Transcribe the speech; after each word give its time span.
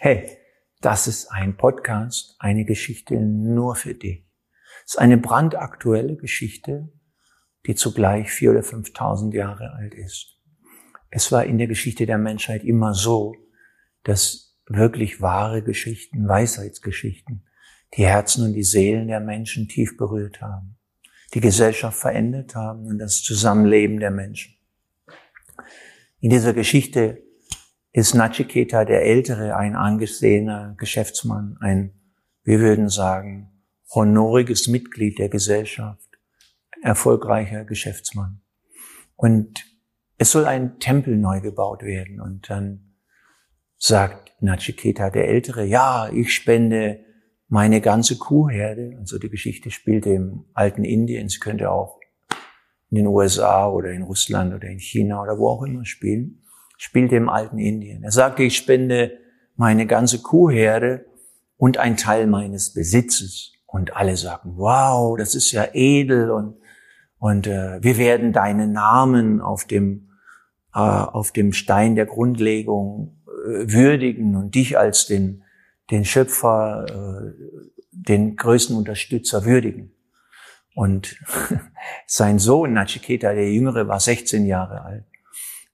Hey, 0.00 0.38
das 0.80 1.08
ist 1.08 1.26
ein 1.32 1.56
Podcast, 1.56 2.36
eine 2.38 2.64
Geschichte 2.64 3.16
nur 3.16 3.74
für 3.74 3.94
dich. 3.94 4.24
Es 4.86 4.92
ist 4.92 4.98
eine 5.00 5.18
brandaktuelle 5.18 6.14
Geschichte, 6.14 6.92
die 7.66 7.74
zugleich 7.74 8.30
vier 8.30 8.52
oder 8.52 8.62
fünftausend 8.62 9.34
Jahre 9.34 9.72
alt 9.72 9.94
ist. 9.94 10.38
Es 11.10 11.32
war 11.32 11.44
in 11.46 11.58
der 11.58 11.66
Geschichte 11.66 12.06
der 12.06 12.16
Menschheit 12.16 12.62
immer 12.62 12.94
so, 12.94 13.34
dass 14.04 14.56
wirklich 14.66 15.20
wahre 15.20 15.64
Geschichten, 15.64 16.28
Weisheitsgeschichten, 16.28 17.44
die 17.96 18.06
Herzen 18.06 18.44
und 18.44 18.52
die 18.52 18.62
Seelen 18.62 19.08
der 19.08 19.18
Menschen 19.18 19.66
tief 19.66 19.96
berührt 19.96 20.40
haben, 20.40 20.78
die 21.34 21.40
Gesellschaft 21.40 21.98
verändert 21.98 22.54
haben 22.54 22.86
und 22.86 22.98
das 22.98 23.20
Zusammenleben 23.20 23.98
der 23.98 24.12
Menschen. 24.12 24.54
In 26.20 26.30
dieser 26.30 26.54
Geschichte 26.54 27.27
ist 27.92 28.14
Nachiketa 28.14 28.84
der 28.84 29.02
Ältere 29.02 29.56
ein 29.56 29.74
angesehener 29.74 30.74
Geschäftsmann, 30.78 31.56
ein, 31.60 31.94
wir 32.44 32.60
würden 32.60 32.88
sagen, 32.88 33.50
honoriges 33.94 34.68
Mitglied 34.68 35.18
der 35.18 35.28
Gesellschaft, 35.28 36.08
erfolgreicher 36.82 37.64
Geschäftsmann. 37.64 38.40
Und 39.16 39.64
es 40.18 40.32
soll 40.32 40.44
ein 40.44 40.78
Tempel 40.78 41.16
neu 41.16 41.40
gebaut 41.40 41.82
werden. 41.82 42.20
Und 42.20 42.50
dann 42.50 42.94
sagt 43.76 44.32
Nachiketa 44.40 45.10
der 45.10 45.28
Ältere, 45.28 45.64
ja, 45.64 46.10
ich 46.12 46.34
spende 46.34 47.04
meine 47.48 47.80
ganze 47.80 48.18
Kuhherde. 48.18 48.96
Also 48.98 49.18
die 49.18 49.30
Geschichte 49.30 49.70
spielt 49.70 50.06
im 50.06 50.44
alten 50.52 50.84
Indien. 50.84 51.28
Sie 51.28 51.38
könnte 51.38 51.70
auch 51.70 51.98
in 52.90 52.96
den 52.96 53.06
USA 53.06 53.68
oder 53.68 53.90
in 53.90 54.02
Russland 54.02 54.54
oder 54.54 54.68
in 54.68 54.78
China 54.78 55.22
oder 55.22 55.38
wo 55.38 55.48
auch 55.48 55.62
immer 55.62 55.84
spielen 55.84 56.42
spielte 56.78 57.16
im 57.16 57.28
alten 57.28 57.58
Indien. 57.58 58.02
Er 58.02 58.12
sagte, 58.12 58.44
ich 58.44 58.56
spende 58.56 59.18
meine 59.56 59.86
ganze 59.86 60.22
Kuhherde 60.22 61.04
und 61.58 61.76
ein 61.76 61.98
Teil 61.98 62.26
meines 62.26 62.72
Besitzes. 62.72 63.52
Und 63.66 63.94
alle 63.94 64.16
sagten, 64.16 64.52
wow, 64.56 65.18
das 65.18 65.34
ist 65.34 65.52
ja 65.52 65.68
edel 65.74 66.30
und, 66.30 66.56
und 67.18 67.46
äh, 67.46 67.82
wir 67.82 67.98
werden 67.98 68.32
deinen 68.32 68.72
Namen 68.72 69.42
auf 69.42 69.66
dem, 69.66 70.08
äh, 70.72 70.78
auf 70.78 71.32
dem 71.32 71.52
Stein 71.52 71.94
der 71.94 72.06
Grundlegung 72.06 73.18
äh, 73.26 73.70
würdigen 73.70 74.36
und 74.36 74.54
dich 74.54 74.78
als 74.78 75.06
den, 75.06 75.42
den 75.90 76.06
Schöpfer, 76.06 76.86
äh, 76.88 77.44
den 77.90 78.36
größten 78.36 78.74
Unterstützer 78.74 79.44
würdigen. 79.44 79.92
Und 80.74 81.20
sein 82.06 82.38
Sohn 82.38 82.72
Nachiketa, 82.72 83.34
der 83.34 83.52
Jüngere, 83.52 83.88
war 83.88 84.00
16 84.00 84.46
Jahre 84.46 84.82
alt. 84.82 85.04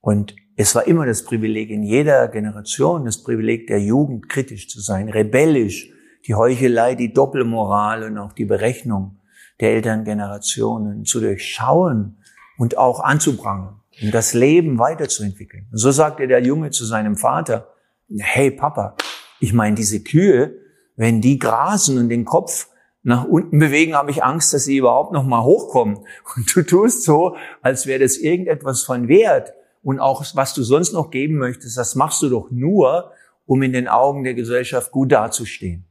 Und 0.00 0.34
es 0.56 0.74
war 0.74 0.86
immer 0.86 1.06
das 1.06 1.24
Privileg 1.24 1.70
in 1.70 1.82
jeder 1.82 2.28
Generation, 2.28 3.04
das 3.04 3.22
Privileg 3.22 3.66
der 3.66 3.80
Jugend, 3.80 4.28
kritisch 4.28 4.68
zu 4.68 4.80
sein, 4.80 5.08
rebellisch, 5.08 5.90
die 6.26 6.34
Heuchelei, 6.34 6.94
die 6.94 7.12
Doppelmoral 7.12 8.04
und 8.04 8.18
auch 8.18 8.32
die 8.32 8.44
Berechnung 8.44 9.18
der 9.60 9.72
Elterngenerationen 9.72 11.04
zu 11.04 11.20
durchschauen 11.20 12.18
und 12.56 12.78
auch 12.78 13.00
anzubrangen, 13.00 13.80
um 14.02 14.10
das 14.10 14.32
Leben 14.32 14.78
weiterzuentwickeln. 14.78 15.66
Und 15.70 15.78
so 15.78 15.90
sagte 15.90 16.26
der 16.28 16.42
Junge 16.42 16.70
zu 16.70 16.84
seinem 16.84 17.16
Vater, 17.16 17.72
hey 18.18 18.50
Papa, 18.50 18.96
ich 19.40 19.52
meine, 19.52 19.74
diese 19.74 20.02
Kühe, 20.02 20.56
wenn 20.96 21.20
die 21.20 21.38
grasen 21.38 21.98
und 21.98 22.08
den 22.08 22.24
Kopf 22.24 22.68
nach 23.02 23.24
unten 23.24 23.58
bewegen, 23.58 23.94
habe 23.94 24.10
ich 24.10 24.24
Angst, 24.24 24.54
dass 24.54 24.64
sie 24.64 24.78
überhaupt 24.78 25.12
noch 25.12 25.24
mal 25.24 25.42
hochkommen. 25.42 25.98
Und 26.36 26.56
du 26.56 26.62
tust 26.62 27.02
so, 27.02 27.36
als 27.60 27.86
wäre 27.86 27.98
das 27.98 28.16
irgendetwas 28.16 28.82
von 28.82 29.08
Wert 29.08 29.52
und 29.84 30.00
auch 30.00 30.24
was 30.34 30.54
du 30.54 30.62
sonst 30.62 30.92
noch 30.92 31.10
geben 31.10 31.36
möchtest, 31.36 31.76
das 31.76 31.94
machst 31.94 32.22
du 32.22 32.28
doch 32.30 32.50
nur, 32.50 33.12
um 33.46 33.62
in 33.62 33.72
den 33.72 33.86
Augen 33.86 34.24
der 34.24 34.34
Gesellschaft 34.34 34.90
gut 34.90 35.12
dazustehen. 35.12 35.86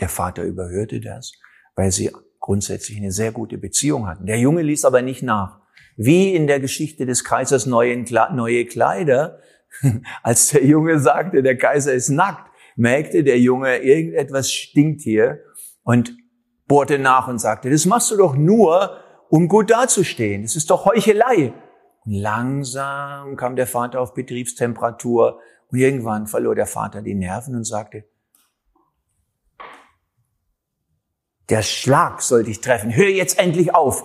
Der 0.00 0.08
Vater 0.08 0.42
überhörte 0.42 1.00
das, 1.00 1.32
weil 1.76 1.92
sie 1.92 2.10
grundsätzlich 2.40 2.96
eine 2.96 3.12
sehr 3.12 3.30
gute 3.30 3.58
Beziehung 3.58 4.08
hatten. 4.08 4.26
Der 4.26 4.38
Junge 4.38 4.62
ließ 4.62 4.86
aber 4.86 5.02
nicht 5.02 5.22
nach. 5.22 5.60
Wie 5.96 6.34
in 6.34 6.46
der 6.46 6.58
Geschichte 6.58 7.04
des 7.04 7.22
Kaisers 7.22 7.66
neue, 7.66 8.64
Kleider, 8.64 9.38
als 10.22 10.48
der 10.48 10.64
Junge 10.64 10.98
sagte, 10.98 11.42
der 11.42 11.58
Kaiser 11.58 11.92
ist 11.92 12.08
nackt, 12.08 12.50
merkte 12.76 13.22
der 13.22 13.38
Junge, 13.38 13.76
irgendetwas 13.78 14.50
stinkt 14.50 15.02
hier 15.02 15.40
und 15.82 16.16
bohrte 16.66 16.98
nach 16.98 17.28
und 17.28 17.38
sagte, 17.38 17.68
das 17.68 17.84
machst 17.84 18.10
du 18.10 18.16
doch 18.16 18.34
nur, 18.34 18.96
um 19.28 19.48
gut 19.48 19.70
dazustehen. 19.70 20.42
Das 20.42 20.56
ist 20.56 20.70
doch 20.70 20.86
Heuchelei. 20.86 21.52
Und 22.04 22.12
langsam 22.12 23.36
kam 23.36 23.56
der 23.56 23.66
Vater 23.66 24.00
auf 24.00 24.14
Betriebstemperatur 24.14 25.40
und 25.70 25.78
irgendwann 25.78 26.26
verlor 26.26 26.54
der 26.54 26.66
Vater 26.66 27.02
die 27.02 27.14
Nerven 27.14 27.54
und 27.54 27.64
sagte, 27.64 28.04
der 31.48 31.62
Schlag 31.62 32.22
soll 32.22 32.44
dich 32.44 32.60
treffen, 32.60 32.94
hör 32.94 33.08
jetzt 33.08 33.38
endlich 33.38 33.74
auf. 33.74 34.04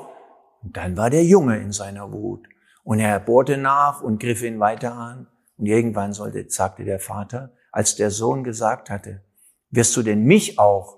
Und 0.64 0.76
dann 0.76 0.98
war 0.98 1.10
der 1.10 1.24
Junge 1.24 1.58
in 1.60 1.72
seiner 1.72 2.12
Wut 2.12 2.48
und 2.84 3.00
er 3.00 3.20
bohrte 3.20 3.58
nach 3.58 4.02
und 4.02 4.20
griff 4.20 4.44
ihn 4.44 4.60
weiter 4.60 4.94
an. 4.94 5.28
Und 5.58 5.66
irgendwann 5.66 6.14
sollte, 6.14 6.46
sagte 6.50 6.84
der 6.84 7.00
Vater, 7.00 7.54
als 7.72 7.96
der 7.96 8.12
Sohn 8.12 8.44
gesagt 8.44 8.90
hatte, 8.90 9.24
wirst 9.70 9.96
du 9.98 10.04
denn 10.04 10.24
mich 10.24 10.60
auch, 10.60 10.98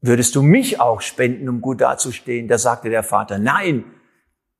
würdest 0.00 0.34
du 0.34 0.42
mich 0.42 0.80
auch 0.80 1.00
spenden, 1.00 1.48
um 1.48 1.60
gut 1.60 1.80
dazustehen? 1.80 2.48
Da 2.48 2.58
sagte 2.58 2.90
der 2.90 3.02
Vater, 3.02 3.38
nein, 3.38 3.84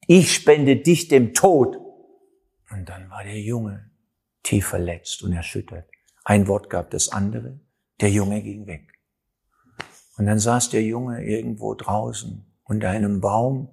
ich 0.09 0.33
spende 0.33 0.77
dich 0.77 1.09
dem 1.09 1.35
Tod. 1.35 1.77
Und 2.71 2.89
dann 2.89 3.11
war 3.11 3.23
der 3.23 3.39
Junge 3.39 3.91
tief 4.43 4.67
verletzt 4.67 5.23
und 5.23 5.33
erschüttert. 5.33 5.89
Ein 6.25 6.49
Wort 6.49 6.71
gab 6.71 6.91
das 6.91 7.11
andere, 7.11 7.61
der 8.01 8.11
Junge 8.11 8.43
ging 8.43 8.67
weg. 8.67 8.91
Und 10.17 10.27
dann 10.27 10.39
saß 10.39 10.71
der 10.71 10.83
Junge 10.83 11.25
irgendwo 11.25 11.75
draußen 11.75 12.45
unter 12.65 12.89
einem 12.89 13.21
Baum. 13.21 13.69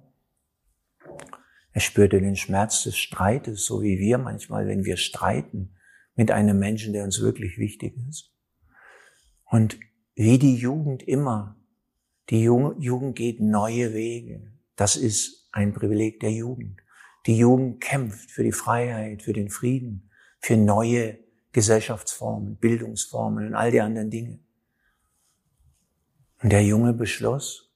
Er 1.72 1.80
spürte 1.80 2.20
den 2.20 2.36
Schmerz 2.36 2.82
des 2.84 2.98
Streites, 2.98 3.64
so 3.64 3.82
wie 3.82 3.98
wir 3.98 4.18
manchmal, 4.18 4.66
wenn 4.66 4.84
wir 4.84 4.98
streiten 4.98 5.74
mit 6.14 6.30
einem 6.30 6.58
Menschen, 6.58 6.92
der 6.92 7.04
uns 7.04 7.20
wirklich 7.20 7.58
wichtig 7.58 7.96
ist. 8.08 8.30
Und 9.44 9.78
wie 10.14 10.38
die 10.38 10.56
Jugend 10.56 11.02
immer, 11.02 11.56
die 12.28 12.42
Jugend 12.42 13.16
geht 13.16 13.40
neue 13.40 13.94
Wege. 13.94 14.52
Das 14.76 14.96
ist 14.96 15.45
ein 15.56 15.72
Privileg 15.72 16.20
der 16.20 16.32
Jugend. 16.32 16.82
Die 17.24 17.38
Jugend 17.38 17.80
kämpft 17.80 18.30
für 18.30 18.44
die 18.44 18.52
Freiheit, 18.52 19.22
für 19.22 19.32
den 19.32 19.48
Frieden, 19.48 20.10
für 20.38 20.56
neue 20.56 21.18
Gesellschaftsformen, 21.52 22.56
Bildungsformen 22.56 23.48
und 23.48 23.54
all 23.54 23.70
die 23.70 23.80
anderen 23.80 24.10
Dinge. 24.10 24.38
Und 26.42 26.52
der 26.52 26.62
Junge 26.62 26.92
beschloss, 26.92 27.74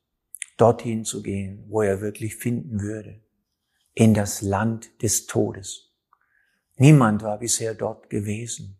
dorthin 0.58 1.04
zu 1.06 1.22
gehen, 1.22 1.64
wo 1.68 1.80
er 1.80 2.02
wirklich 2.02 2.36
finden 2.36 2.82
würde, 2.82 3.22
in 3.94 4.12
das 4.12 4.42
Land 4.42 5.02
des 5.02 5.26
Todes. 5.26 5.90
Niemand 6.76 7.22
war 7.22 7.38
bisher 7.38 7.74
dort 7.74 8.10
gewesen. 8.10 8.78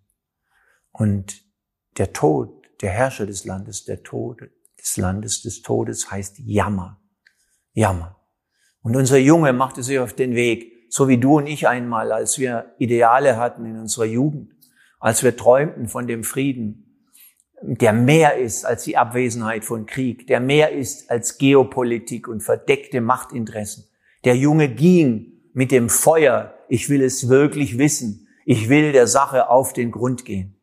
Und 0.93 1.43
der 1.97 2.12
Tod, 2.12 2.66
der 2.83 2.91
Herrscher 2.91 3.27
des 3.27 3.47
Landes, 3.47 3.84
der 3.84 4.03
Tod, 4.03 4.43
des 4.78 4.97
Landes 4.99 5.41
des 5.41 5.62
Todes 5.62 6.10
heißt 6.10 6.39
Jammer. 6.39 7.00
Jammer. 7.72 8.19
Und 8.82 8.96
unser 8.96 9.18
Junge 9.18 9.52
machte 9.52 9.82
sich 9.82 9.98
auf 9.98 10.14
den 10.14 10.34
Weg, 10.34 10.72
so 10.88 11.08
wie 11.08 11.18
du 11.18 11.36
und 11.36 11.46
ich 11.46 11.68
einmal, 11.68 12.12
als 12.12 12.38
wir 12.38 12.74
Ideale 12.78 13.36
hatten 13.36 13.64
in 13.64 13.78
unserer 13.78 14.06
Jugend, 14.06 14.52
als 14.98 15.22
wir 15.22 15.36
träumten 15.36 15.88
von 15.88 16.06
dem 16.06 16.24
Frieden, 16.24 16.86
der 17.62 17.92
mehr 17.92 18.38
ist 18.38 18.64
als 18.64 18.84
die 18.84 18.96
Abwesenheit 18.96 19.64
von 19.64 19.86
Krieg, 19.86 20.26
der 20.26 20.41
mehr 20.41 20.72
ist 20.72 21.10
als 21.10 21.36
Geopolitik 21.38 22.26
und 22.26 22.42
verdeckte 22.42 23.00
Machtinteressen. 23.00 23.84
Der 24.24 24.36
Junge 24.36 24.68
ging 24.68 25.41
mit 25.52 25.70
dem 25.70 25.88
Feuer, 25.88 26.54
ich 26.68 26.88
will 26.88 27.02
es 27.02 27.28
wirklich 27.28 27.78
wissen, 27.78 28.28
ich 28.47 28.68
will 28.68 28.92
der 28.92 29.06
Sache 29.06 29.50
auf 29.50 29.72
den 29.72 29.91
Grund 29.91 30.24
gehen. 30.24 30.60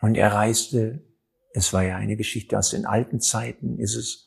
Und 0.00 0.16
er 0.16 0.32
reiste, 0.32 1.04
es 1.52 1.72
war 1.72 1.82
ja 1.82 1.96
eine 1.96 2.16
Geschichte 2.16 2.58
aus 2.58 2.70
den 2.70 2.86
alten 2.86 3.20
Zeiten, 3.20 3.78
ist 3.78 3.96
es 3.96 4.23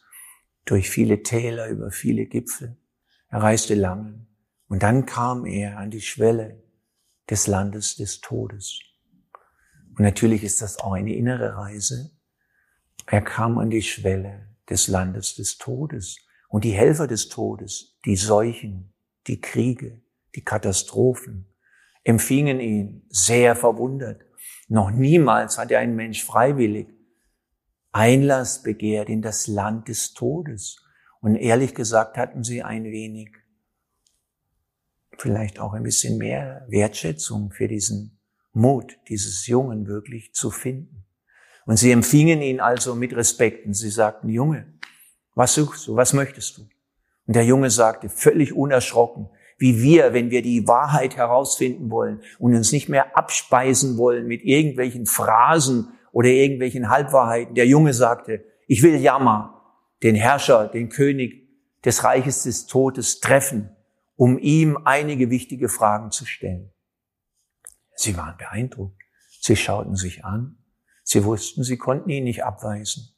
durch 0.70 0.90
viele 0.90 1.24
Täler, 1.24 1.68
über 1.68 1.92
viele 1.92 2.26
Gipfel. 2.26 2.78
Er 3.30 3.42
reiste 3.42 3.74
lange. 3.74 4.28
Und 4.68 4.84
dann 4.84 5.06
kam 5.06 5.46
er 5.46 5.78
an 5.78 5.92
die 5.92 6.02
Schwelle 6.02 6.62
des 7.30 7.48
Landes 7.48 7.96
des 7.96 8.22
Todes. 8.22 8.82
Und 9.96 10.04
natürlich 10.04 10.44
ist 10.44 10.62
das 10.62 10.80
auch 10.80 10.92
eine 10.92 11.16
innere 11.16 11.56
Reise. 11.56 12.12
Er 13.06 13.22
kam 13.22 13.58
an 13.58 13.70
die 13.70 13.82
Schwelle 13.82 14.50
des 14.70 14.88
Landes 14.88 15.36
des 15.36 15.58
Todes. 15.58 16.18
Und 16.50 16.66
die 16.66 16.72
Helfer 16.72 17.08
des 17.08 17.30
Todes, 17.30 17.98
die 18.06 18.16
Seuchen, 18.16 18.94
die 19.28 19.42
Kriege, 19.42 20.02
die 20.36 20.44
Katastrophen, 20.44 21.48
empfingen 22.04 22.60
ihn 22.60 23.06
sehr 23.10 23.56
verwundert. 23.56 24.22
Noch 24.68 24.92
niemals 24.92 25.58
hat 25.58 25.72
er 25.72 25.80
ein 25.80 25.96
Mensch 25.96 26.24
freiwillig 26.24 26.88
Einlass 27.92 28.64
begehrt 28.64 29.10
in 29.10 29.22
das 29.22 29.48
Land 29.48 29.88
des 29.88 30.14
Todes. 30.14 30.78
Und 31.22 31.36
ehrlich 31.36 31.74
gesagt 31.74 32.18
hatten 32.18 32.44
sie 32.44 32.64
ein 32.64 32.86
wenig, 32.86 33.30
vielleicht 35.18 35.60
auch 35.60 35.74
ein 35.74 35.84
bisschen 35.84 36.18
mehr 36.18 36.66
Wertschätzung 36.70 37.52
für 37.52 37.68
diesen 37.68 38.20
Mut 38.54 38.98
dieses 39.08 39.48
Jungen 39.48 39.88
wirklich 39.88 40.34
zu 40.34 40.52
finden. 40.52 41.06
Und 41.66 41.78
sie 41.78 41.92
empfingen 41.92 42.42
ihn 42.42 42.60
also 42.60 42.96
mit 42.96 43.16
Respekt 43.16 43.66
sie 43.76 43.90
sagten, 43.90 44.30
Junge, 44.30 44.74
was 45.36 45.54
suchst 45.54 45.88
du, 45.88 45.96
was 45.96 46.14
möchtest 46.14 46.58
du? 46.58 46.62
Und 47.26 47.36
der 47.36 47.44
Junge 47.44 47.70
sagte, 47.70 48.10
völlig 48.10 48.54
unerschrocken, 48.54 49.30
wie 49.58 49.82
wir, 49.82 50.14
wenn 50.14 50.30
wir 50.30 50.42
die 50.42 50.68
Wahrheit 50.68 51.18
herausfinden 51.18 51.90
wollen 51.90 52.22
und 52.40 52.56
uns 52.56 52.72
nicht 52.72 52.90
mehr 52.90 53.18
abspeisen 53.18 53.98
wollen 53.98 54.28
mit 54.28 54.44
irgendwelchen 54.44 55.06
Phrasen 55.06 55.90
oder 56.18 56.30
irgendwelchen 56.30 56.90
Halbwahrheiten. 56.90 57.54
Der 57.54 57.68
Junge 57.68 57.94
sagte, 57.94 58.44
ich 58.66 58.82
will 58.82 58.96
Jammer, 58.96 59.62
den 60.02 60.16
Herrscher, 60.16 60.68
den 60.68 60.90
König 60.90 61.48
des 61.86 62.04
Reiches 62.04 62.42
des 62.42 62.66
Todes 62.66 63.20
treffen, 63.20 63.70
um 64.16 64.40
ihm 64.40 64.80
einige 64.84 65.30
wichtige 65.30 65.70
Fragen 65.70 66.10
zu 66.10 66.26
stellen. 66.26 66.74
Sie 67.94 68.18
waren 68.18 68.36
beeindruckt. 68.36 69.00
Sie 69.42 69.56
schauten 69.56 69.96
sich 69.96 70.26
an. 70.26 70.58
Sie 71.04 71.24
wussten, 71.24 71.64
sie 71.64 71.78
konnten 71.78 72.10
ihn 72.10 72.24
nicht 72.24 72.44
abweisen. 72.44 73.16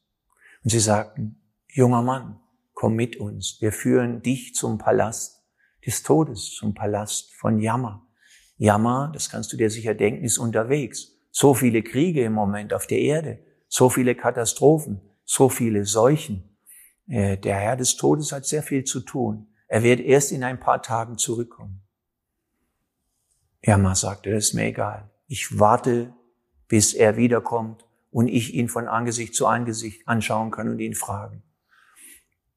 Und 0.65 0.71
sie 0.71 0.81
sagten, 0.81 1.41
junger 1.69 2.01
Mann, 2.01 2.41
komm 2.73 2.95
mit 2.95 3.15
uns. 3.15 3.61
Wir 3.61 3.71
führen 3.71 4.23
dich 4.23 4.55
zum 4.55 4.77
Palast 4.77 5.41
des 5.85 6.03
Todes, 6.03 6.53
zum 6.53 6.73
Palast 6.73 7.33
von 7.33 7.61
Jammer. 7.61 8.05
Jammer, 8.57 9.09
das 9.13 9.29
kannst 9.29 9.53
du 9.53 9.55
dir 9.55 9.69
sicher 9.69 9.93
denken, 9.93 10.25
ist 10.25 10.37
unterwegs. 10.37 11.15
So 11.41 11.53
viele 11.53 11.83
Kriege 11.83 12.25
im 12.25 12.33
Moment 12.33 12.73
auf 12.73 12.85
der 12.85 12.99
Erde, 12.99 13.39
so 13.69 13.89
viele 13.89 14.13
Katastrophen, 14.13 14.99
so 15.23 15.47
viele 15.47 15.85
Seuchen. 15.85 16.43
Äh, 17.07 17.37
der 17.37 17.55
Herr 17.55 17.77
des 17.77 17.95
Todes 17.95 18.33
hat 18.33 18.45
sehr 18.45 18.61
viel 18.61 18.83
zu 18.83 18.99
tun. 18.99 19.47
Er 19.69 19.81
wird 19.81 20.01
erst 20.01 20.33
in 20.33 20.43
ein 20.43 20.59
paar 20.59 20.81
Tagen 20.81 21.17
zurückkommen. 21.17 21.79
Irma 23.61 23.95
sagte, 23.95 24.31
das 24.31 24.47
ist 24.47 24.53
mir 24.53 24.65
egal. 24.65 25.09
Ich 25.27 25.57
warte, 25.57 26.13
bis 26.67 26.93
er 26.93 27.15
wiederkommt 27.15 27.85
und 28.11 28.27
ich 28.27 28.53
ihn 28.53 28.67
von 28.67 28.89
Angesicht 28.89 29.33
zu 29.33 29.47
Angesicht 29.47 30.05
anschauen 30.09 30.51
kann 30.51 30.67
und 30.67 30.79
ihn 30.79 30.93
fragen. 30.93 31.41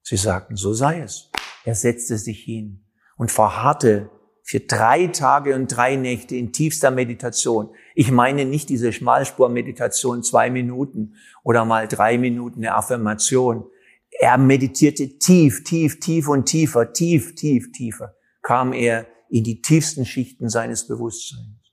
Sie 0.03 0.17
sagten, 0.17 0.57
so 0.57 0.75
sei 0.75 1.03
es. 1.03 1.31
Er 1.65 1.77
setzte 1.77 2.19
sich 2.19 2.43
hin 2.43 2.83
und 3.17 3.31
verharrte 3.31 4.11
für 4.53 4.61
drei 4.61 5.07
Tage 5.07 5.55
und 5.55 5.69
drei 5.69 5.97
Nächte 5.97 6.37
in 6.37 6.53
tiefster 6.53 6.91
Meditation. 6.91 7.71
Ich 7.95 8.11
meine 8.11 8.45
nicht 8.45 8.69
diese 8.69 8.93
Schmalspur-Meditation, 8.93 10.23
zwei 10.23 10.51
Minuten 10.51 11.15
oder 11.43 11.65
mal 11.65 11.89
drei 11.89 12.19
Minuten 12.19 12.59
eine 12.59 12.75
Affirmation. 12.75 13.65
Er 14.11 14.37
meditierte 14.37 15.19
tief, 15.19 15.65
tief, 15.65 16.01
tief 16.01 16.29
und 16.29 16.45
tiefer, 16.45 16.93
tief, 16.93 17.35
tief, 17.35 17.73
tiefer, 17.73 18.15
kam 18.43 18.75
er 18.75 19.07
in 19.31 19.43
die 19.43 19.63
tiefsten 19.63 20.05
Schichten 20.05 20.51
seines 20.51 20.87
Bewusstseins. 20.87 21.73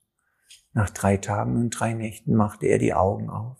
Nach 0.72 0.90
drei 0.90 1.18
Tagen 1.18 1.58
und 1.58 1.72
drei 1.72 1.94
Nächten 1.94 2.34
machte 2.34 2.68
er 2.68 2.78
die 2.78 2.94
Augen 2.94 3.30
auf 3.30 3.58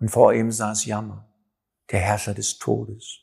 und 0.00 0.10
vor 0.10 0.34
ihm 0.34 0.50
saß 0.50 0.86
Jammer, 0.86 1.32
der 1.92 2.00
Herrscher 2.00 2.34
des 2.34 2.58
Todes. 2.58 3.20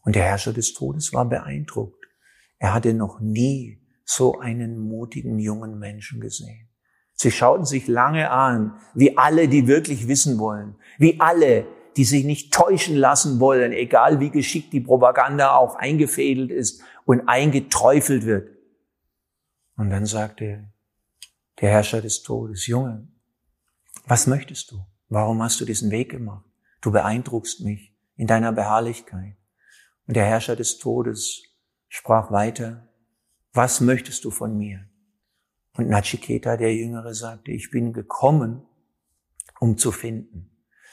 Und 0.00 0.16
der 0.16 0.24
Herrscher 0.24 0.54
des 0.54 0.72
Todes 0.72 1.12
war 1.12 1.28
beeindruckt. 1.28 2.06
Er 2.58 2.72
hatte 2.72 2.94
noch 2.94 3.20
nie 3.20 3.80
so 4.10 4.40
einen 4.40 4.78
mutigen 4.78 5.38
jungen 5.38 5.78
Menschen 5.78 6.20
gesehen. 6.20 6.68
Sie 7.12 7.30
schauten 7.30 7.64
sich 7.64 7.86
lange 7.86 8.30
an, 8.30 8.80
wie 8.92 9.16
alle, 9.16 9.46
die 9.46 9.68
wirklich 9.68 10.08
wissen 10.08 10.38
wollen, 10.38 10.74
wie 10.98 11.20
alle, 11.20 11.66
die 11.96 12.04
sich 12.04 12.24
nicht 12.24 12.52
täuschen 12.52 12.96
lassen 12.96 13.38
wollen, 13.38 13.72
egal 13.72 14.18
wie 14.18 14.30
geschickt 14.30 14.72
die 14.72 14.80
Propaganda 14.80 15.54
auch 15.54 15.76
eingefädelt 15.76 16.50
ist 16.50 16.82
und 17.04 17.28
eingeträufelt 17.28 18.24
wird. 18.24 18.50
Und 19.76 19.90
dann 19.90 20.06
sagte 20.06 20.72
der 21.60 21.70
Herrscher 21.70 22.00
des 22.00 22.22
Todes, 22.22 22.66
Junge, 22.66 23.06
was 24.06 24.26
möchtest 24.26 24.72
du? 24.72 24.84
Warum 25.08 25.40
hast 25.42 25.60
du 25.60 25.64
diesen 25.64 25.90
Weg 25.92 26.10
gemacht? 26.10 26.44
Du 26.80 26.90
beeindruckst 26.90 27.60
mich 27.60 27.94
in 28.16 28.26
deiner 28.26 28.50
Beharrlichkeit. 28.50 29.36
Und 30.06 30.16
der 30.16 30.24
Herrscher 30.24 30.56
des 30.56 30.78
Todes 30.78 31.42
sprach 31.88 32.32
weiter, 32.32 32.89
was 33.52 33.80
möchtest 33.80 34.24
du 34.24 34.30
von 34.30 34.56
mir? 34.56 34.86
Und 35.74 35.88
Nachiketa, 35.88 36.56
der 36.56 36.74
Jüngere, 36.74 37.14
sagte, 37.14 37.52
ich 37.52 37.70
bin 37.70 37.92
gekommen, 37.92 38.62
um 39.60 39.78
zu 39.78 39.92
finden. 39.92 40.50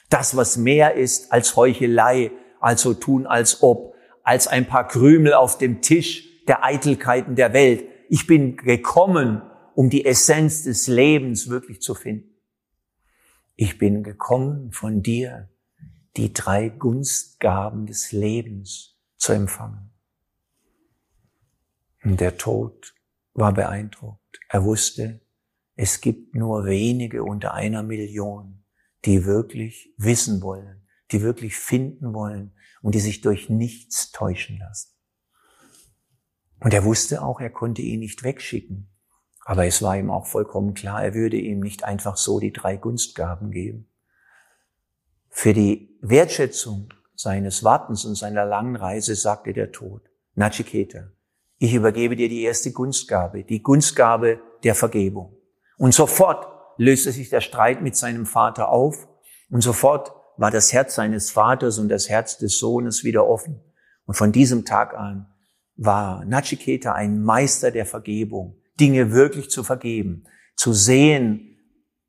Das, 0.09 0.35
was 0.35 0.57
mehr 0.57 0.93
ist 0.95 1.31
als 1.31 1.55
Heuchelei, 1.55 2.31
also 2.59 2.93
tun 2.93 3.25
als 3.25 3.61
ob, 3.61 3.95
als 4.23 4.47
ein 4.47 4.67
paar 4.67 4.87
Krümel 4.87 5.33
auf 5.33 5.57
dem 5.57 5.81
Tisch 5.81 6.45
der 6.47 6.63
Eitelkeiten 6.63 7.35
der 7.35 7.53
Welt, 7.53 7.85
ich 8.09 8.25
bin 8.25 8.55
gekommen, 8.55 9.41
um 9.75 9.89
die 9.89 10.05
Essenz 10.05 10.63
des 10.63 10.87
Lebens 10.87 11.49
wirklich 11.49 11.81
zu 11.81 11.93
finden. 11.93 12.33
Ich 13.55 13.77
bin 13.77 14.03
gekommen 14.03 14.71
von 14.71 15.01
dir, 15.01 15.49
die 16.15 16.33
drei 16.33 16.69
Gunstgaben 16.69 17.85
des 17.85 18.11
Lebens 18.11 18.97
zu 19.17 19.33
empfangen. 19.33 19.91
Und 22.07 22.21
der 22.21 22.37
Tod 22.37 22.95
war 23.33 23.51
beeindruckt. 23.51 24.39
Er 24.47 24.63
wusste, 24.63 25.19
es 25.75 25.99
gibt 25.99 26.35
nur 26.35 26.65
wenige 26.65 27.21
unter 27.21 27.53
einer 27.53 27.83
Million, 27.83 28.63
die 29.03 29.25
wirklich 29.25 29.93
wissen 29.97 30.41
wollen, 30.41 30.87
die 31.11 31.21
wirklich 31.21 31.57
finden 31.57 32.13
wollen 32.13 32.53
und 32.81 32.95
die 32.95 33.01
sich 33.01 33.19
durch 33.19 33.49
nichts 33.49 34.13
täuschen 34.13 34.57
lassen. 34.57 34.93
Und 36.61 36.73
er 36.73 36.85
wusste 36.85 37.21
auch, 37.21 37.41
er 37.41 37.49
konnte 37.49 37.81
ihn 37.81 37.99
nicht 37.99 38.23
wegschicken. 38.23 38.87
Aber 39.43 39.65
es 39.65 39.81
war 39.81 39.97
ihm 39.97 40.09
auch 40.09 40.27
vollkommen 40.27 40.75
klar, 40.75 41.03
er 41.03 41.13
würde 41.13 41.35
ihm 41.35 41.59
nicht 41.59 41.83
einfach 41.83 42.15
so 42.15 42.39
die 42.39 42.53
drei 42.53 42.77
Gunstgaben 42.77 43.51
geben. 43.51 43.89
Für 45.27 45.53
die 45.53 45.99
Wertschätzung 45.99 46.93
seines 47.15 47.65
Wartens 47.65 48.05
und 48.05 48.15
seiner 48.15 48.45
langen 48.45 48.77
Reise 48.77 49.13
sagte 49.13 49.51
der 49.51 49.73
Tod, 49.73 50.03
Nachiketa, 50.35 51.11
ich 51.59 51.73
übergebe 51.73 52.15
dir 52.15 52.29
die 52.29 52.43
erste 52.43 52.71
Gunstgabe, 52.71 53.43
die 53.43 53.63
Gunstgabe 53.63 54.39
der 54.63 54.75
Vergebung. 54.75 55.35
Und 55.77 55.93
sofort 55.93 56.47
löste 56.77 57.11
sich 57.11 57.29
der 57.29 57.41
Streit 57.41 57.81
mit 57.81 57.95
seinem 57.95 58.25
Vater 58.25 58.69
auf 58.69 59.07
und 59.49 59.61
sofort 59.61 60.11
war 60.37 60.51
das 60.51 60.71
Herz 60.71 60.95
seines 60.95 61.31
Vaters 61.31 61.79
und 61.79 61.89
das 61.89 62.09
Herz 62.09 62.37
des 62.37 62.59
Sohnes 62.59 63.03
wieder 63.03 63.27
offen. 63.27 63.59
Und 64.05 64.13
von 64.13 64.31
diesem 64.31 64.65
Tag 64.65 64.95
an 64.95 65.27
war 65.75 66.25
Nachiketa 66.25 66.93
ein 66.93 67.21
Meister 67.21 67.71
der 67.71 67.85
Vergebung, 67.85 68.57
Dinge 68.79 69.11
wirklich 69.11 69.49
zu 69.49 69.63
vergeben, 69.63 70.25
zu 70.55 70.73
sehen, 70.73 71.57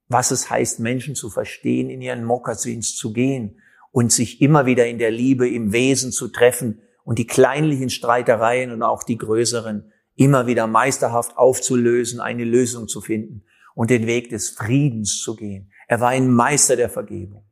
was 0.09 0.31
es 0.31 0.51
heißt, 0.51 0.81
Menschen 0.81 1.15
zu 1.15 1.31
verstehen, 1.31 1.89
in 1.89 2.03
ihren 2.03 2.25
Mokassins 2.25 2.97
zu 2.97 3.13
gehen 3.13 3.61
und 3.93 4.13
sich 4.13 4.41
immer 4.43 4.67
wieder 4.67 4.87
in 4.87 4.99
der 4.99 5.11
Liebe, 5.11 5.49
im 5.49 5.73
Wesen 5.73 6.13
zu 6.13 6.29
treffen 6.29 6.81
und 7.09 7.19
die 7.19 7.27
kleinlichen 7.27 7.89
Streitereien 7.89 8.71
und 8.71 8.83
auch 8.83 9.03
die 9.03 9.17
größeren 9.17 9.91
immer 10.15 10.47
wieder 10.47 10.67
meisterhaft 10.67 11.39
aufzulösen, 11.39 12.21
eine 12.21 12.45
Lösung 12.45 12.87
zu 12.87 13.01
finden 13.01 13.47
und 13.75 13.89
den 13.89 14.07
Weg 14.07 14.29
des 14.29 14.51
Friedens 14.51 15.23
zu 15.23 15.35
gehen. 15.35 15.73
Er 15.87 16.01
war 16.01 16.11
ein 16.11 16.31
Meister 16.31 16.77
der 16.77 16.91
Vergebung. 16.91 17.49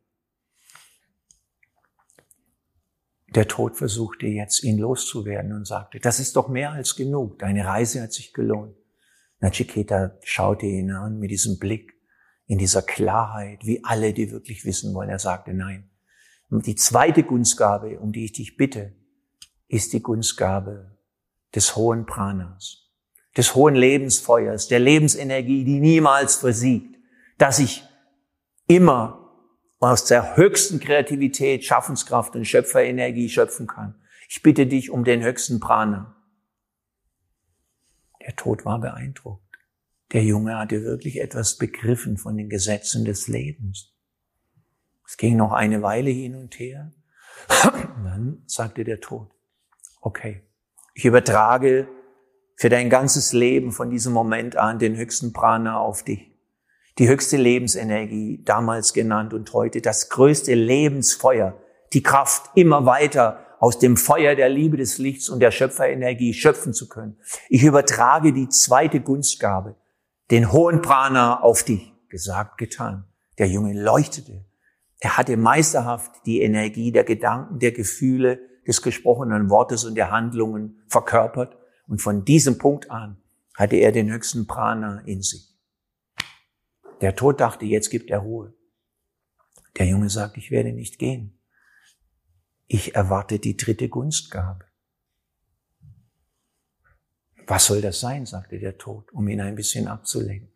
Der 3.34 3.48
Tod 3.48 3.78
versuchte 3.78 4.26
jetzt, 4.26 4.62
ihn 4.62 4.76
loszuwerden 4.76 5.54
und 5.54 5.66
sagte, 5.66 6.00
das 6.00 6.20
ist 6.20 6.36
doch 6.36 6.48
mehr 6.48 6.72
als 6.72 6.94
genug. 6.94 7.38
Deine 7.38 7.64
Reise 7.64 8.02
hat 8.02 8.12
sich 8.12 8.34
gelohnt. 8.34 8.76
Nachiketa 9.40 10.18
schaute 10.22 10.66
ihn 10.66 10.90
an 10.90 11.18
mit 11.18 11.30
diesem 11.30 11.58
Blick, 11.58 11.94
in 12.44 12.58
dieser 12.58 12.82
Klarheit, 12.82 13.64
wie 13.64 13.82
alle, 13.84 14.12
die 14.12 14.30
wirklich 14.32 14.66
wissen 14.66 14.92
wollen. 14.92 15.08
Er 15.08 15.18
sagte, 15.18 15.54
nein. 15.54 15.88
Die 16.50 16.74
zweite 16.74 17.22
Gunstgabe, 17.22 17.98
um 18.00 18.12
die 18.12 18.26
ich 18.26 18.32
dich 18.32 18.58
bitte, 18.58 18.94
ist 19.68 19.92
die 19.92 20.02
Gunstgabe 20.02 20.96
des 21.54 21.76
hohen 21.76 22.06
Pranas, 22.06 22.90
des 23.36 23.54
hohen 23.54 23.74
Lebensfeuers, 23.74 24.68
der 24.68 24.80
Lebensenergie, 24.80 25.64
die 25.64 25.80
niemals 25.80 26.36
versiegt, 26.36 26.96
dass 27.38 27.58
ich 27.58 27.84
immer 28.66 29.26
aus 29.78 30.04
der 30.04 30.36
höchsten 30.36 30.80
Kreativität, 30.80 31.64
Schaffenskraft 31.64 32.34
und 32.34 32.44
Schöpferenergie 32.44 33.28
schöpfen 33.28 33.66
kann. 33.66 33.94
Ich 34.28 34.42
bitte 34.42 34.66
dich 34.66 34.90
um 34.90 35.04
den 35.04 35.22
höchsten 35.22 35.60
Prana. 35.60 36.16
Der 38.20 38.34
Tod 38.34 38.64
war 38.64 38.80
beeindruckt. 38.80 39.42
Der 40.12 40.24
Junge 40.24 40.58
hatte 40.58 40.82
wirklich 40.82 41.20
etwas 41.20 41.56
begriffen 41.56 42.16
von 42.16 42.36
den 42.36 42.48
Gesetzen 42.48 43.04
des 43.04 43.28
Lebens. 43.28 43.92
Es 45.06 45.16
ging 45.16 45.36
noch 45.36 45.52
eine 45.52 45.82
Weile 45.82 46.10
hin 46.10 46.34
und 46.34 46.58
her. 46.58 46.92
Und 47.62 48.04
dann 48.04 48.42
sagte 48.46 48.82
der 48.82 49.00
Tod, 49.00 49.30
okay, 50.06 50.42
ich 50.94 51.04
übertrage 51.04 51.88
für 52.56 52.68
dein 52.68 52.88
ganzes 52.88 53.32
Leben 53.32 53.72
von 53.72 53.90
diesem 53.90 54.12
Moment 54.12 54.56
an 54.56 54.78
den 54.78 54.96
höchsten 54.96 55.32
Prana 55.32 55.78
auf 55.78 56.04
dich 56.04 56.32
die 56.98 57.08
höchste 57.08 57.36
Lebensenergie, 57.36 58.42
damals 58.44 58.94
genannt 58.94 59.34
und 59.34 59.52
heute 59.52 59.82
das 59.82 60.08
größte 60.08 60.54
Lebensfeuer, 60.54 61.60
die 61.92 62.02
Kraft, 62.02 62.50
immer 62.54 62.86
weiter 62.86 63.44
aus 63.58 63.78
dem 63.78 63.96
Feuer 63.96 64.34
der 64.34 64.48
Liebe 64.48 64.76
des 64.76 64.96
Lichts 64.96 65.28
und 65.28 65.40
der 65.40 65.50
Schöpferenergie 65.50 66.32
schöpfen 66.32 66.72
zu 66.72 66.88
können. 66.88 67.18
Ich 67.48 67.64
übertrage 67.64 68.32
die 68.32 68.48
zweite 68.48 69.00
Gunstgabe, 69.00 69.76
den 70.30 70.52
hohen 70.52 70.82
Prana 70.82 71.40
auf 71.40 71.64
dich. 71.64 71.92
Gesagt, 72.08 72.56
getan. 72.56 73.04
Der 73.38 73.48
Junge 73.48 73.74
leuchtete. 73.74 74.46
Er 75.00 75.18
hatte 75.18 75.36
meisterhaft 75.36 76.12
die 76.24 76.40
Energie 76.40 76.92
der 76.92 77.04
Gedanken, 77.04 77.58
der 77.58 77.72
Gefühle, 77.72 78.40
des 78.66 78.82
gesprochenen 78.82 79.48
Wortes 79.50 79.84
und 79.84 79.94
der 79.94 80.10
Handlungen 80.10 80.82
verkörpert. 80.88 81.56
Und 81.86 82.02
von 82.02 82.24
diesem 82.24 82.58
Punkt 82.58 82.90
an 82.90 83.22
hatte 83.54 83.76
er 83.76 83.92
den 83.92 84.10
höchsten 84.10 84.46
Prana 84.46 85.00
in 85.06 85.22
sich. 85.22 85.54
Der 87.00 87.14
Tod 87.14 87.40
dachte, 87.40 87.64
jetzt 87.64 87.90
gibt 87.90 88.10
er 88.10 88.18
Ruhe. 88.18 88.54
Der 89.78 89.86
Junge 89.86 90.08
sagt, 90.08 90.36
ich 90.36 90.50
werde 90.50 90.72
nicht 90.72 90.98
gehen. 90.98 91.38
Ich 92.66 92.94
erwarte 92.94 93.38
die 93.38 93.56
dritte 93.56 93.88
Gunstgabe. 93.88 94.64
Was 97.46 97.66
soll 97.66 97.80
das 97.80 98.00
sein, 98.00 98.26
sagte 98.26 98.58
der 98.58 98.76
Tod, 98.76 99.12
um 99.12 99.28
ihn 99.28 99.40
ein 99.40 99.54
bisschen 99.54 99.86
abzulenken. 99.86 100.52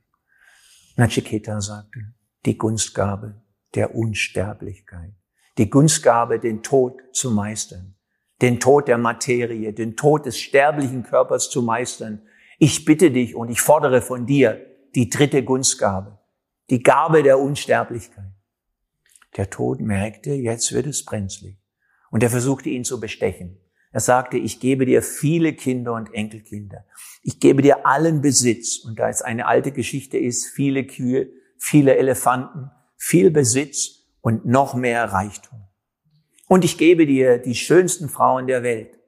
Nachiketa 0.97 1.61
sagte, 1.61 2.15
die 2.45 2.59
Gunstgabe 2.59 3.41
der 3.75 3.95
Unsterblichkeit, 3.95 5.15
die 5.57 5.71
Gunstgabe, 5.71 6.41
den 6.41 6.63
Tod 6.63 7.01
zu 7.13 7.31
meistern, 7.31 7.95
den 8.41 8.61
Tod 8.61 8.89
der 8.89 8.99
Materie, 8.99 9.73
den 9.73 9.97
Tod 9.97 10.27
des 10.27 10.39
sterblichen 10.39 11.03
Körpers 11.03 11.51
zu 11.51 11.63
meistern. 11.63 12.23
Ich 12.59 12.85
bitte 12.85 13.11
dich 13.11 13.35
und 13.35 13.51
ich 13.51 13.61
fordere 13.61 14.03
von 14.03 14.27
dir 14.27 14.65
die 14.95 15.09
dritte 15.09 15.45
Gunstgabe, 15.45 16.19
die 16.71 16.83
Gabe 16.83 17.23
der 17.23 17.39
Unsterblichkeit. 17.39 18.33
Der 19.37 19.51
Tod 19.51 19.81
merkte, 19.81 20.33
jetzt 20.33 20.73
wird 20.73 20.87
es 20.87 21.05
brenzlig. 21.05 21.57
Und 22.11 22.23
er 22.23 22.31
versuchte 22.31 22.69
ihn 22.69 22.85
zu 22.85 22.99
bestechen. 22.99 23.59
Er 23.93 24.01
sagte, 24.01 24.37
ich 24.37 24.61
gebe 24.61 24.87
dir 24.87 25.03
viele 25.03 25.53
Kinder 25.53 25.95
und 25.95 26.13
Enkelkinder. 26.15 26.85
Ich 27.23 27.41
gebe 27.41 27.63
dir 27.63 27.87
allen 27.87 28.21
Besitz. 28.21 28.79
Und 28.79 28.99
da 28.99 29.09
es 29.09 29.23
eine 29.23 29.47
alte 29.47 29.73
Geschichte 29.73 30.19
ist, 30.19 30.47
viele 30.47 30.85
Kühe, 30.85 31.29
viele 31.59 31.97
Elefanten, 31.97 32.71
viel 32.97 33.31
Besitz 33.31 34.07
und 34.21 34.47
noch 34.47 34.75
mehr 34.75 35.13
Reichtum. 35.13 35.70
Und 36.51 36.65
ich 36.65 36.79
gebe 36.79 37.07
dir 37.07 37.39
die 37.39 37.55
schönsten 37.55 38.09
Frauen 38.09 38.49
der 38.49 38.65
Welt. 38.65 38.99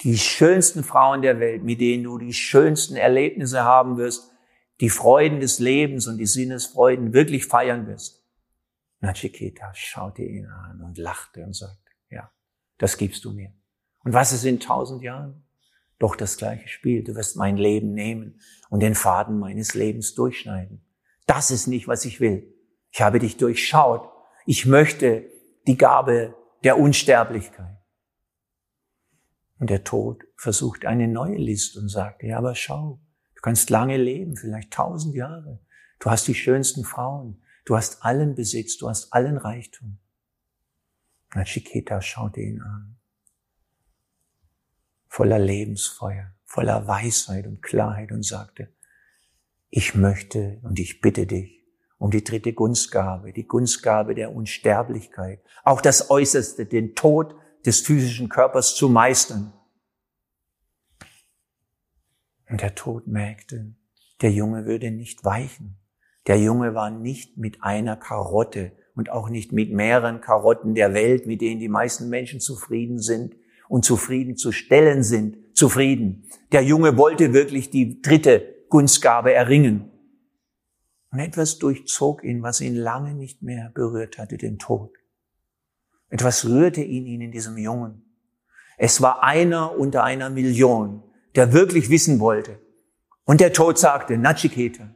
Die 0.00 0.16
schönsten 0.16 0.82
Frauen 0.82 1.20
der 1.20 1.40
Welt, 1.40 1.62
mit 1.62 1.78
denen 1.78 2.04
du 2.04 2.16
die 2.16 2.32
schönsten 2.32 2.96
Erlebnisse 2.96 3.64
haben 3.64 3.98
wirst, 3.98 4.30
die 4.80 4.88
Freuden 4.88 5.40
des 5.40 5.58
Lebens 5.58 6.06
und 6.06 6.16
die 6.16 6.24
Sinnesfreuden 6.24 7.12
wirklich 7.12 7.44
feiern 7.44 7.86
wirst. 7.86 8.24
Nachiketa 9.00 9.74
schaute 9.74 10.22
ihn 10.22 10.46
an 10.46 10.80
und 10.80 10.96
lachte 10.96 11.44
und 11.44 11.54
sagte, 11.54 11.90
ja, 12.08 12.30
das 12.78 12.96
gibst 12.96 13.26
du 13.26 13.32
mir. 13.32 13.52
Und 14.02 14.14
was 14.14 14.32
ist 14.32 14.46
in 14.46 14.58
tausend 14.58 15.02
Jahren? 15.02 15.44
Doch 15.98 16.16
das 16.16 16.38
gleiche 16.38 16.68
Spiel. 16.68 17.04
Du 17.04 17.14
wirst 17.14 17.36
mein 17.36 17.58
Leben 17.58 17.92
nehmen 17.92 18.40
und 18.70 18.80
den 18.80 18.94
Faden 18.94 19.38
meines 19.38 19.74
Lebens 19.74 20.14
durchschneiden. 20.14 20.80
Das 21.26 21.50
ist 21.50 21.66
nicht, 21.66 21.88
was 21.88 22.06
ich 22.06 22.20
will. 22.20 22.54
Ich 22.90 23.02
habe 23.02 23.18
dich 23.18 23.36
durchschaut. 23.36 24.08
Ich 24.46 24.64
möchte 24.64 25.26
die 25.66 25.76
Gabe 25.76 26.34
der 26.66 26.78
Unsterblichkeit. 26.78 27.78
Und 29.60 29.70
der 29.70 29.84
Tod 29.84 30.24
versucht 30.36 30.84
eine 30.84 31.06
neue 31.06 31.36
List 31.36 31.76
und 31.76 31.88
sagt, 31.88 32.24
ja, 32.24 32.38
aber 32.38 32.56
schau, 32.56 33.00
du 33.36 33.40
kannst 33.40 33.70
lange 33.70 33.96
leben, 33.96 34.36
vielleicht 34.36 34.72
tausend 34.72 35.14
Jahre. 35.14 35.60
Du 36.00 36.10
hast 36.10 36.26
die 36.26 36.34
schönsten 36.34 36.84
Frauen. 36.84 37.40
Du 37.64 37.76
hast 37.76 38.04
allen 38.04 38.34
Besitz. 38.34 38.78
Du 38.78 38.88
hast 38.88 39.12
allen 39.12 39.36
Reichtum. 39.36 39.98
Nachiketa 41.34 42.02
schaute 42.02 42.40
ihn 42.40 42.60
an 42.60 42.98
voller 45.08 45.38
Lebensfeuer, 45.38 46.34
voller 46.44 46.88
Weisheit 46.88 47.46
und 47.46 47.62
Klarheit 47.62 48.10
und 48.10 48.22
sagte, 48.22 48.74
ich 49.70 49.94
möchte 49.94 50.58
und 50.62 50.80
ich 50.80 51.00
bitte 51.00 51.28
dich 51.28 51.65
um 51.98 52.10
die 52.10 52.24
dritte 52.24 52.52
Gunstgabe, 52.52 53.32
die 53.32 53.46
Gunstgabe 53.46 54.14
der 54.14 54.34
Unsterblichkeit, 54.34 55.40
auch 55.64 55.80
das 55.80 56.10
Äußerste, 56.10 56.66
den 56.66 56.94
Tod 56.94 57.34
des 57.64 57.80
physischen 57.80 58.28
Körpers 58.28 58.74
zu 58.74 58.88
meistern. 58.88 59.52
Und 62.48 62.60
der 62.60 62.74
Tod 62.74 63.06
merkte, 63.06 63.74
der 64.20 64.30
Junge 64.30 64.66
würde 64.66 64.90
nicht 64.90 65.24
weichen. 65.24 65.78
Der 66.26 66.38
Junge 66.38 66.74
war 66.74 66.90
nicht 66.90 67.36
mit 67.38 67.62
einer 67.62 67.96
Karotte 67.96 68.72
und 68.94 69.10
auch 69.10 69.28
nicht 69.28 69.52
mit 69.52 69.72
mehreren 69.72 70.20
Karotten 70.20 70.74
der 70.74 70.94
Welt, 70.94 71.26
mit 71.26 71.40
denen 71.40 71.60
die 71.60 71.68
meisten 71.68 72.08
Menschen 72.08 72.40
zufrieden 72.40 72.98
sind, 72.98 73.34
und 73.68 73.84
zufrieden 73.84 74.36
zu 74.36 74.52
stellen 74.52 75.02
sind, 75.02 75.36
zufrieden. 75.56 76.24
Der 76.52 76.62
Junge 76.62 76.96
wollte 76.96 77.32
wirklich 77.32 77.70
die 77.70 78.00
dritte 78.00 78.54
Gunstgabe 78.68 79.32
erringen. 79.32 79.90
Und 81.16 81.22
etwas 81.22 81.58
durchzog 81.58 82.24
ihn, 82.24 82.42
was 82.42 82.60
ihn 82.60 82.74
lange 82.74 83.14
nicht 83.14 83.40
mehr 83.40 83.70
berührt 83.70 84.18
hatte, 84.18 84.36
den 84.36 84.58
Tod. 84.58 84.92
Etwas 86.10 86.44
rührte 86.44 86.82
ihn, 86.82 87.22
in 87.22 87.32
diesem 87.32 87.56
Jungen. 87.56 88.04
Es 88.76 89.00
war 89.00 89.22
einer 89.22 89.78
unter 89.78 90.04
einer 90.04 90.28
Million, 90.28 91.02
der 91.34 91.54
wirklich 91.54 91.88
wissen 91.88 92.20
wollte. 92.20 92.60
Und 93.24 93.40
der 93.40 93.54
Tod 93.54 93.78
sagte, 93.78 94.18
Nachiketa, 94.18 94.94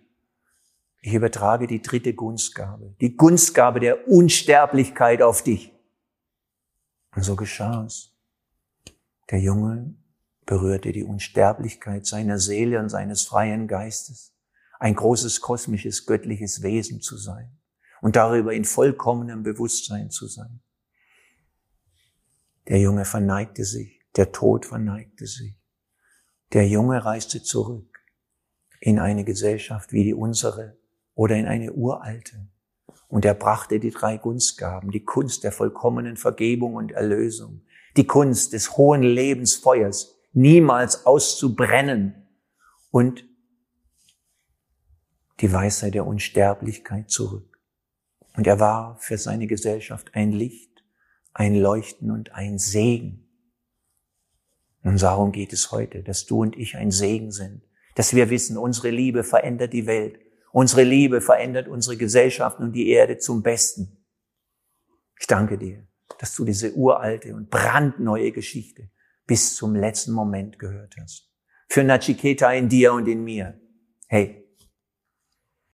ich 1.00 1.14
übertrage 1.14 1.66
die 1.66 1.80
dritte 1.80 2.12
Gunstgabe, 2.12 2.94
die 3.00 3.16
Gunstgabe 3.16 3.80
der 3.80 4.06
Unsterblichkeit 4.06 5.22
auf 5.22 5.42
dich. 5.42 5.72
Und 7.16 7.22
so 7.22 7.34
geschah 7.34 7.86
es. 7.86 8.14
Der 9.30 9.40
Junge 9.40 9.94
berührte 10.44 10.92
die 10.92 11.02
Unsterblichkeit 11.02 12.04
seiner 12.04 12.38
Seele 12.38 12.78
und 12.78 12.90
seines 12.90 13.22
freien 13.22 13.66
Geistes, 13.68 14.29
ein 14.80 14.94
großes 14.94 15.40
kosmisches, 15.40 16.06
göttliches 16.06 16.62
Wesen 16.62 17.00
zu 17.00 17.16
sein 17.16 17.56
und 18.00 18.16
darüber 18.16 18.52
in 18.52 18.64
vollkommenem 18.64 19.42
Bewusstsein 19.42 20.10
zu 20.10 20.26
sein. 20.26 20.60
Der 22.66 22.80
Junge 22.80 23.04
verneigte 23.04 23.64
sich, 23.64 24.00
der 24.16 24.32
Tod 24.32 24.66
verneigte 24.66 25.26
sich. 25.26 25.54
Der 26.52 26.66
Junge 26.66 27.04
reiste 27.04 27.42
zurück 27.42 28.00
in 28.80 28.98
eine 28.98 29.24
Gesellschaft 29.24 29.92
wie 29.92 30.02
die 30.02 30.14
unsere 30.14 30.78
oder 31.14 31.36
in 31.36 31.46
eine 31.46 31.72
uralte. 31.72 32.48
Und 33.06 33.24
er 33.24 33.34
brachte 33.34 33.80
die 33.80 33.90
drei 33.90 34.16
Gunstgaben, 34.16 34.90
die 34.90 35.04
Kunst 35.04 35.44
der 35.44 35.52
vollkommenen 35.52 36.16
Vergebung 36.16 36.74
und 36.74 36.92
Erlösung, 36.92 37.62
die 37.96 38.06
Kunst 38.06 38.54
des 38.54 38.76
hohen 38.78 39.02
Lebensfeuers 39.02 40.16
niemals 40.32 41.04
auszubrennen 41.04 42.26
und 42.90 43.29
die 45.40 45.52
Weisheit 45.52 45.94
der 45.94 46.06
Unsterblichkeit 46.06 47.10
zurück. 47.10 47.58
Und 48.36 48.46
er 48.46 48.60
war 48.60 48.96
für 48.98 49.18
seine 49.18 49.46
Gesellschaft 49.46 50.10
ein 50.14 50.32
Licht, 50.32 50.84
ein 51.32 51.54
Leuchten 51.54 52.10
und 52.10 52.32
ein 52.32 52.58
Segen. 52.58 53.26
Und 54.82 55.02
darum 55.02 55.32
geht 55.32 55.52
es 55.52 55.72
heute, 55.72 56.02
dass 56.02 56.26
du 56.26 56.42
und 56.42 56.56
ich 56.56 56.76
ein 56.76 56.90
Segen 56.90 57.32
sind, 57.32 57.62
dass 57.94 58.14
wir 58.14 58.30
wissen, 58.30 58.56
unsere 58.56 58.90
Liebe 58.90 59.24
verändert 59.24 59.72
die 59.72 59.86
Welt, 59.86 60.18
unsere 60.52 60.84
Liebe 60.84 61.20
verändert 61.20 61.68
unsere 61.68 61.96
Gesellschaft 61.96 62.58
und 62.60 62.72
die 62.72 62.88
Erde 62.88 63.18
zum 63.18 63.42
Besten. 63.42 64.04
Ich 65.18 65.26
danke 65.26 65.58
dir 65.58 65.86
dass 66.20 66.34
du 66.34 66.44
diese 66.44 66.74
uralte 66.74 67.34
und 67.34 67.48
brandneue 67.48 68.30
Geschichte 68.30 68.90
bis 69.26 69.56
zum 69.56 69.74
letzten 69.74 70.12
Moment 70.12 70.58
gehört 70.58 70.94
hast. 71.00 71.30
Für 71.68 71.82
Nachiketa 71.82 72.52
in 72.52 72.68
dir 72.68 72.92
und 72.92 73.08
in 73.08 73.24
mir. 73.24 73.58
Hey, 74.06 74.39